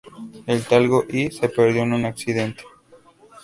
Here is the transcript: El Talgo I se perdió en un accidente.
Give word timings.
El 0.47 0.63
Talgo 0.65 1.05
I 1.07 1.29
se 1.29 1.47
perdió 1.47 1.83
en 1.83 1.93
un 1.93 2.05
accidente. 2.05 2.63